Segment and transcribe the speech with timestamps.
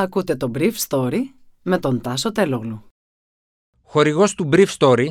[0.00, 1.18] Ακούτε το Brief Story
[1.62, 2.84] με τον Τάσο Τελόγλου.
[3.82, 5.08] Χορηγός του Brief Story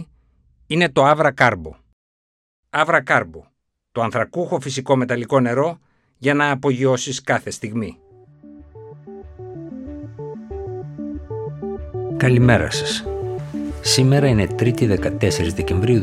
[0.68, 1.72] είναι το Avra Carbo.
[2.70, 3.42] Avra Carbo,
[3.92, 5.80] το ανθρακούχο φυσικό μεταλλικό νερό
[6.18, 8.00] για να απογειώσεις κάθε στιγμή.
[12.18, 13.06] Καλημέρα σας.
[13.82, 16.02] Σήμερα είναι 3η 14 Δεκεμβρίου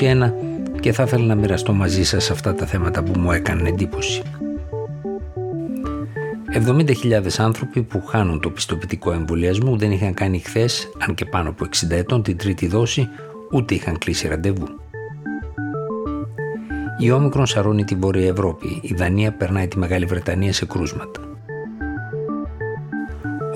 [0.00, 0.32] 2021
[0.80, 4.22] και θα ήθελα να μοιραστώ μαζί σας αυτά τα θέματα που μου έκανε εντύπωση.
[6.52, 11.64] 70.000 άνθρωποι που χάνουν το πιστοποιητικό εμβολιασμού δεν είχαν κάνει χθες, αν και πάνω από
[11.64, 13.08] 60 ετών, την τρίτη δόση,
[13.50, 14.68] ούτε είχαν κλείσει ραντεβού.
[16.98, 18.80] Η όμικρον σαρώνει τη Βόρεια Ευρώπη.
[18.82, 21.20] Η Δανία περνάει τη Μεγάλη Βρετανία σε κρούσματα.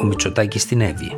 [0.00, 1.12] Ο Μητσοτάκης στην Εύη.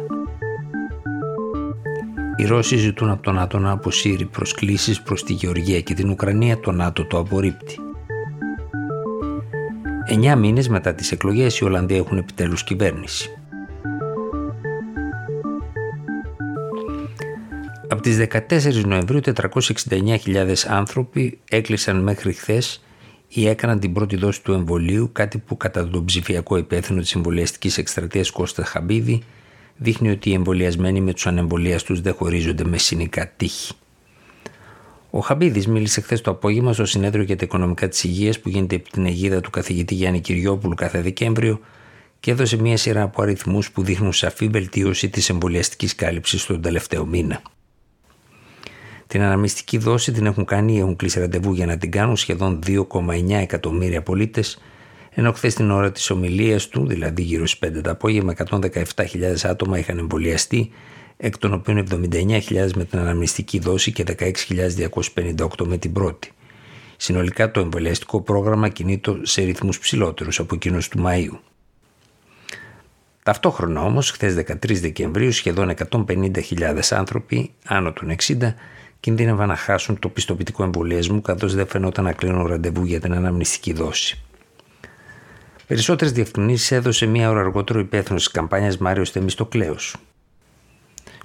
[2.37, 6.61] Οι Ρώσοι ζητούν από τον ΝΑΤΟ να αποσύρει προσκλήσεις προς τη Γεωργία και την Ουκρανία,
[6.61, 7.79] το ΝΑΤΟ το απορρίπτει.
[10.09, 13.31] Εννιά μήνες μετά τις εκλογές οι Ολλανδοί έχουν επιτέλους κυβέρνηση.
[17.89, 22.85] Από τις 14 Νοεμβρίου 469.000 άνθρωποι έκλεισαν μέχρι χθες
[23.29, 27.79] ή έκαναν την πρώτη δόση του εμβολίου, κάτι που κατά τον ψηφιακό υπεύθυνο της εμβολιαστικής
[27.79, 29.23] εκστρατείας Κώστα Χαμπίδη
[29.77, 33.73] δείχνει ότι οι εμβολιασμένοι με τους ανεμβολίαστους δεν χωρίζονται με συνικά τύχη.
[35.11, 38.75] Ο Χαμπίδης μίλησε χθες το απόγευμα στο συνέδριο για τα οικονομικά της υγείας που γίνεται
[38.75, 41.61] επί την αιγίδα του καθηγητή Γιάννη Κυριόπουλου κάθε Δεκέμβριο
[42.21, 47.07] και έδωσε μία σειρά από αριθμούς που δείχνουν σαφή βελτίωση της εμβολιαστικής κάλυψης τον τελευταίο
[47.07, 47.43] μήνα.
[49.07, 52.59] Την αναμνηστική δόση την έχουν κάνει ή έχουν κλείσει ραντεβού για να την κάνουν σχεδόν
[52.67, 54.59] 2,9 εκατομμύρια πολίτες,
[55.11, 59.79] ενώ χθες την ώρα της ομιλίας του, δηλαδή γύρω στις 5 το απόγευμα, 117.000 άτομα
[59.79, 60.71] είχαν εμβολιαστεί
[61.17, 66.33] εκ των οποίων 79.000 με την αναμνηστική δόση και 16.258 με την πρώτη.
[66.97, 71.39] Συνολικά το εμβολιαστικό πρόγραμμα κινείται σε ρυθμούς ψηλότερους από εκείνους του Μαΐου.
[73.23, 78.55] Ταυτόχρονα όμως, χθες 13 Δεκεμβρίου, σχεδόν 150.000 άνθρωποι άνω των 60
[79.01, 83.73] κινδύνευαν να χάσουν το πιστοποιητικό εμβολιασμού καθώς δεν φαινόταν να κλείνουν ραντεβού για την αναμνηστική
[83.73, 84.21] δόση.
[85.67, 89.77] Περισσότερες διευκρινήσεις έδωσε μία ώρα αργότερο υπεύθυνος της καμπάνιας Μάριος Θεμιστοκλέου.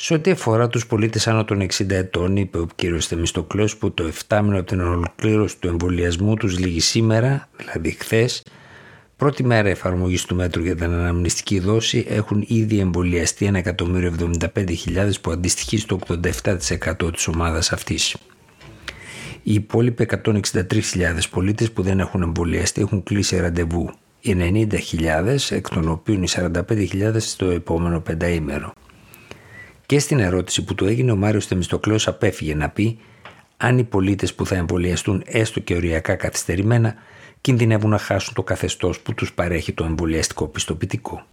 [0.03, 2.81] Σε ό,τι αφορά τους πολίτες άνω των 60 ετών, είπε ο κ.
[2.99, 8.43] Θεμιστοκλέος που το 7 μήνο από την ολοκλήρωση του εμβολιασμού τους λήγει σήμερα, δηλαδή χθες,
[9.15, 15.77] πρώτη μέρα εφαρμογής του μέτρου για την αναμνηστική δόση, έχουν ήδη εμβολιαστεί 1.075.000 που αντιστοιχεί
[15.77, 18.15] στο 87% της ομάδας αυτής.
[19.43, 20.81] Οι υπόλοιποι 163.000
[21.29, 23.89] πολίτες που δεν έχουν εμβολιαστεί έχουν κλείσει ραντεβού.
[24.21, 28.73] Οι 90.000, εκ των οποίων οι 45.000 στο επόμενο πενταήμερο.
[29.91, 32.99] Και στην ερώτηση που του έγινε ο Μάριος Θεμιστοκλέος απέφυγε να πει
[33.57, 36.95] αν οι πολίτες που θα εμβολιαστούν έστω και οριακά καθυστερημένα
[37.41, 41.23] κινδυνεύουν να χάσουν το καθεστώς που τους παρέχει το εμβολιαστικό πιστοποιητικό.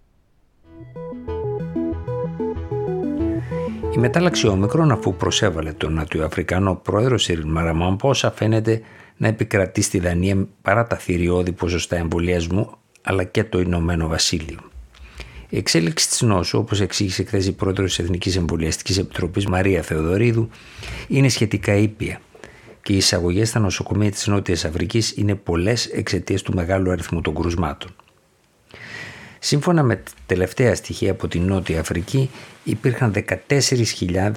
[3.95, 8.81] Η μετάλλαξη όμικρον αφού προσέβαλε τον Νατιοαφρικανό πρόεδρο Σιριν Μαραμάμπόσα φαίνεται
[9.17, 14.59] να επικρατεί στη Δανία παρά τα θηριώδη ποσοστά εμβολιασμού αλλά και το Ηνωμένο Βασίλειο.
[15.49, 20.49] Η εξέλιξη της νόσου, όπως εξήγησε χθες η πρόεδρος της Εθνικής Εμβολιαστικής Επιτροπής Μαρία Θεοδωρίδου,
[21.07, 22.21] είναι σχετικά ήπια
[22.81, 27.35] και οι εισαγωγές στα νοσοκομεία της Νότιας Αφρικής είναι πολλές εξαιτίας του μεγάλου αριθμού των
[27.35, 27.95] κρουσμάτων.
[29.39, 32.29] Σύμφωνα με τελευταία στοιχεία από την Νότια Αφρική,
[32.63, 33.13] υπήρχαν
[33.47, 34.31] 14.000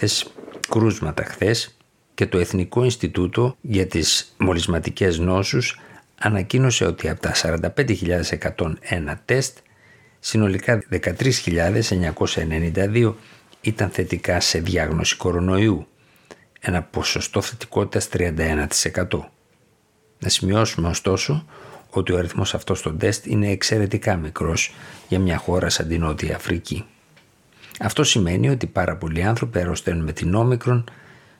[0.68, 1.76] κρούσματα χθες
[2.14, 5.80] και το Εθνικό Ινστιτούτο για τις Μολυσματικές Νόσους
[6.18, 9.58] ανακοίνωσε ότι από τα 45.101 τεστ
[10.24, 13.14] Συνολικά 13.992
[13.60, 15.86] ήταν θετικά σε διάγνωση κορονοϊού,
[16.60, 18.66] ένα ποσοστό θετικότητας 31%.
[20.18, 21.46] Να σημειώσουμε ωστόσο
[21.90, 24.74] ότι ο αριθμός αυτός των τεστ είναι εξαιρετικά μικρός
[25.08, 26.84] για μια χώρα σαν την Νότια Αφρική.
[27.80, 30.84] Αυτό σημαίνει ότι πάρα πολλοί άνθρωποι αρρωσταίνουν με την όμικρον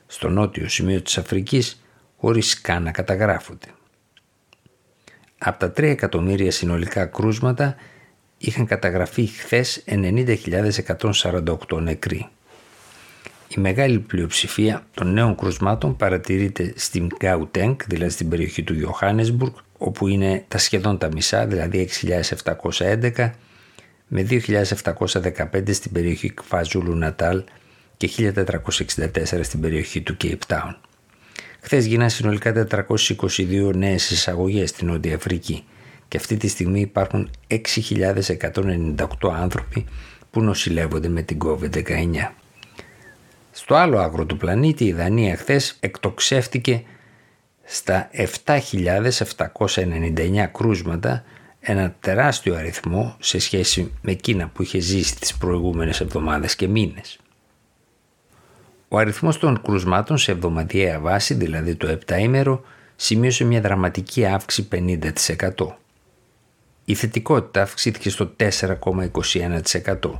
[0.07, 1.83] στο νότιο σημείο της Αφρικής
[2.17, 3.67] χωρίς καν να καταγράφονται.
[5.37, 7.75] Από τα 3 εκατομμύρια συνολικά κρούσματα
[8.45, 12.27] είχαν καταγραφεί χθες 90.148 νεκροί.
[13.47, 20.07] Η μεγάλη πλειοψηφία των νέων κρουσμάτων παρατηρείται στην Gauteng, δηλαδή στην περιοχή του Johannesburg, όπου
[20.07, 23.31] είναι τα σχεδόν τα μισά, δηλαδή 6.711,
[24.07, 27.43] με 2.715 στην περιοχή Κφαζούλου Νατάλ
[27.97, 30.75] και 1.464 στην περιοχή του Cape Town.
[31.59, 35.63] Χθες γίνανε συνολικά 422 νέες εισαγωγές στην Νότια Αφρική
[36.07, 39.05] και αυτή τη στιγμή υπάρχουν 6.198
[39.35, 39.85] άνθρωποι
[40.31, 42.31] που νοσηλεύονται με την COVID-19.
[43.51, 46.83] Στο άλλο άκρο του πλανήτη η Δανία χθε εκτοξεύτηκε
[47.63, 48.09] στα
[48.45, 51.23] 7.799 κρούσματα
[51.59, 57.17] Ένα τεράστιο αριθμό σε σχέση με εκείνα που είχε ζήσει τις προηγούμενες εβδομάδες και μήνες.
[58.87, 62.63] Ο αριθμός των κρουσμάτων σε εβδομαδιαία βάση, δηλαδή το 7 ημέρο,
[62.95, 65.75] σημείωσε μια δραματική αύξηση 50%.
[66.85, 70.19] Η θετικότητα αυξήθηκε στο 4,21%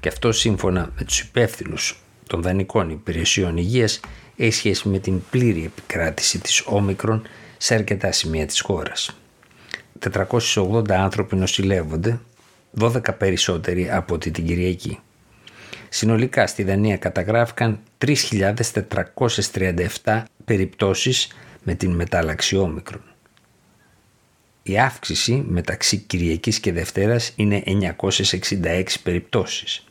[0.00, 4.00] και αυτό σύμφωνα με τους υπεύθυνους των δανεικών υπηρεσιών υγείας
[4.36, 7.22] έχει σχέση με την πλήρη επικράτηση της όμικρον
[7.56, 9.16] σε αρκετά σημεία της χώρας.
[9.98, 12.20] 480 άνθρωποι νοσηλεύονται,
[12.78, 14.98] 12 περισσότεροι από την Κυριακή.
[15.88, 21.28] Συνολικά στη Δανία καταγράφηκαν 3.437 περιπτώσεις
[21.62, 23.11] με την μετάλλαξη όμικρον.
[24.62, 29.84] Η αύξηση μεταξύ Κυριακής και Δευτέρας είναι 966 περιπτώσεις.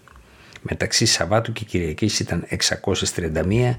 [0.62, 3.78] Μεταξύ Σαββάτου και Κυριακής ήταν 631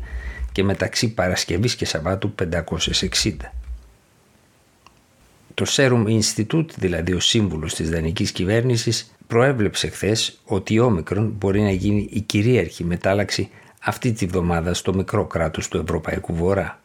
[0.52, 3.52] και μεταξύ Παρασκευής και Σαββάτου 560.
[5.54, 11.60] Το Serum Institute, δηλαδή ο σύμβουλος της δανεικής κυβέρνησης, προέβλεψε χθες ότι η όμικρον μπορεί
[11.60, 13.50] να γίνει η κυρίαρχη μετάλλαξη
[13.82, 16.80] αυτή τη βδομάδα στο μικρό κράτος του Ευρωπαϊκού Βορρά.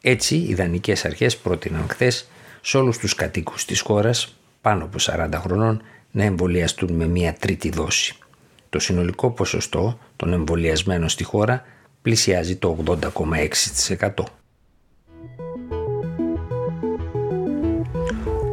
[0.00, 2.28] Έτσι, οι δανεικές αρχές πρότειναν χθες
[2.60, 7.70] σε όλους τους κατοίκους της χώρας, πάνω από 40 χρονών, να εμβολιαστούν με μία τρίτη
[7.70, 8.14] δόση.
[8.68, 11.64] Το συνολικό ποσοστό των εμβολιασμένων στη χώρα
[12.02, 14.24] πλησιάζει το 80,6%.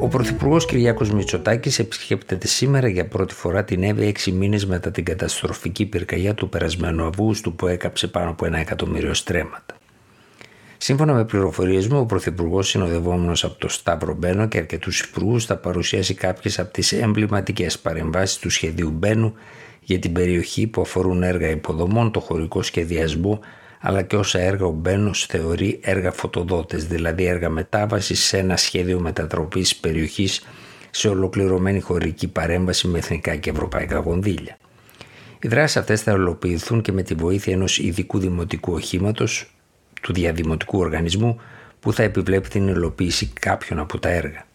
[0.02, 5.06] Ο Πρωθυπουργός Κυριάκος Μητσοτάκης επισκέπτεται σήμερα για πρώτη φορά την Εύη έξι μήνες μετά την
[5.06, 9.75] καταστροφική πυρκαγιά του περασμένου Αυγούστου που έκαψε πάνω από ένα εκατομμύριο στρέμματα.
[10.78, 15.58] Σύμφωνα με πληροφορίες μου, ο Πρωθυπουργός, συνοδευόμενος από το Σταύρο Μπένο και αρκετούς υπουργούς, θα
[15.58, 19.34] παρουσιάσει κάποιες από τις εμβληματικές παρεμβάσεις του σχεδίου Μπένου
[19.82, 23.40] για την περιοχή που αφορούν έργα υποδομών, το χωρικό σχεδιασμό,
[23.80, 29.00] αλλά και όσα έργα ο Μπένος θεωρεί έργα φωτοδότες, δηλαδή έργα μετάβασης σε ένα σχέδιο
[29.00, 30.46] μετατροπής περιοχής
[30.92, 34.58] σε ολοκληρωμένη χωρική παρέμβαση με εθνικά και ευρωπαϊκά κονδύλια.
[35.40, 39.55] Οι δράσεις αυτές θα ολοποιηθούν και με τη βοήθεια ενός ειδικού δημοτικού οχήματος,
[40.06, 41.42] του διαδημοτικού οργανισμού,
[41.80, 44.46] που θα επιβλέπει την υλοποίηση κάποιων από τα έργα.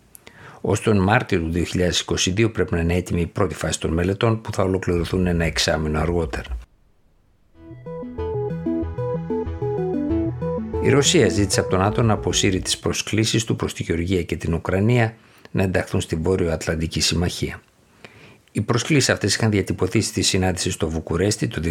[0.61, 1.53] Ω τον Μάρτιο του
[2.37, 5.99] 2022 πρέπει να είναι έτοιμη η πρώτη φάση των μελετών που θα ολοκληρωθούν ένα εξάμεινο
[6.01, 6.59] αργότερα.
[10.83, 14.37] Η Ρωσία ζήτησε από τον ΝΑΤΟ να αποσύρει τις προσκλήσεις του προς τη Γεωργία και
[14.37, 15.15] την Ουκρανία
[15.51, 17.61] να ενταχθούν στην Βόρειο Ατλαντική Συμμαχία.
[18.53, 21.63] Οι προσκλήσεις αυτές είχαν διατυπωθεί στη συνάντηση στο Βουκουρέστι το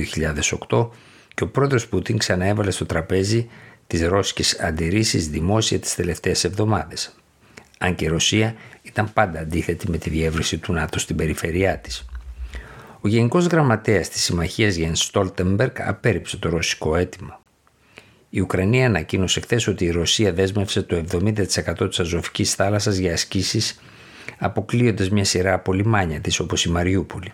[0.70, 0.90] 2008
[1.34, 3.48] και ο πρόεδρος Πούτιν ξαναέβαλε στο τραπέζι
[3.90, 7.16] τις ρώσικες αντιρρήσεις δημόσια τις τελευταίες εβδομάδες.
[7.78, 12.06] Αν και η Ρωσία ήταν πάντα αντίθετη με τη διεύρυνση του ΝΑΤΟ στην περιφερειά της.
[13.02, 17.42] Ο Γενικός Γραμματέας της Συμμαχίας Γιάνν Στόλτεμπεργκ απέρριψε το ρωσικό αίτημα.
[18.30, 23.80] Η Ουκρανία ανακοίνωσε χθες ότι η Ρωσία δέσμευσε το 70% της Αζωφικής θάλασσας για ασκήσεις,
[24.38, 27.34] αποκλείοντας μια σειρά από λιμάνια της όπως η Μαριούπολη.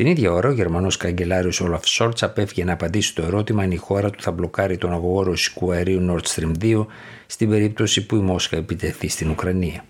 [0.00, 3.76] Την ίδια ώρα, ο Γερμανός καγκελάριος Όλαφ Σόρτ απέφυγε να απαντήσει στο ερώτημα αν η
[3.76, 6.86] χώρα του θα μπλοκάρει τον αγωγό ρωσικού αερίου Nord Stream 2
[7.26, 9.84] στην περίπτωση που η Μόσχα επιτεθεί στην Ουκρανία.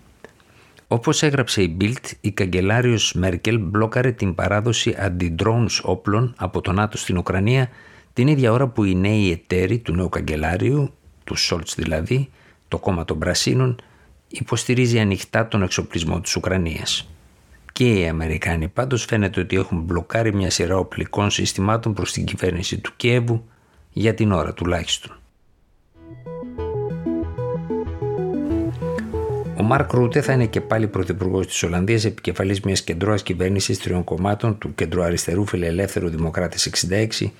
[0.87, 6.97] Όπως έγραψε η Bild, η καγκελάριος Μέρκελ μπλόκαρε την παράδοση αντιδρόουν όπλων από τον ΝΑΤΟ
[6.97, 7.69] στην Ουκρανία
[8.13, 10.93] την ίδια ώρα που οι νέοι εταίροι του νέου καγκελάριου,
[11.23, 12.29] του Σόλτς δηλαδή,
[12.67, 13.81] το κόμμα των Πρασίνων,
[14.27, 17.11] υποστηρίζει ανοιχτά τον εξοπλισμό της Ουκρανίας.
[17.81, 22.77] Και οι Αμερικάνοι πάντως φαίνεται ότι έχουν μπλοκάρει μια σειρά οπλικών συστημάτων προς την κυβέρνηση
[22.77, 23.47] του Κιέβου
[23.91, 25.17] για την ώρα τουλάχιστον.
[29.57, 34.03] Ο Μάρκ Ρούτε θα είναι και πάλι πρωθυπουργός της Ολλανδίας, επικεφαλής μιας κεντρώας κυβέρνησης τριών
[34.03, 37.31] κομμάτων του κεντροαριστερού φιλελεύθερου Δημοκράτης 66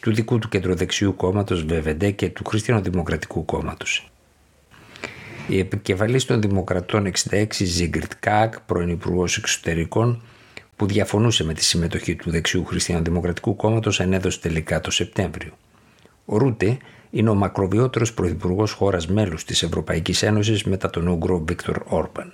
[0.00, 4.13] του δικού του κεντροδεξιού κόμματος ΒΒΔ και του Χριστιανοδημοκρατικού κόμματος.
[5.48, 10.22] Η επικεφαλής των Δημοκρατών 66 Ζίγκριντ Κάαγκ, πρώην Υπουργός Εξωτερικών,
[10.76, 15.52] που διαφωνούσε με τη συμμετοχή του δεξιού Χριστιανοδημοκρατικού κόμματος, ενέδωσε τελικά το Σεπτέμβριο.
[16.24, 16.76] Ο Ρούτε
[17.10, 22.32] είναι ο μακροβιότερος πρωθυπουργός χώρας μέλους της Ευρωπαϊκής Ένωσης μετά τον Ούγκρο Βίκτορ Όρμπαν.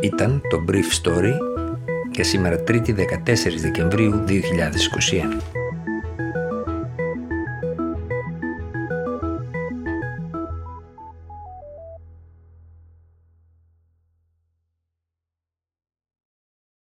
[0.00, 1.32] Ήταν το Brief Story
[2.12, 5.59] για σήμερα 3η 14 Δεκεμβρίου 2021.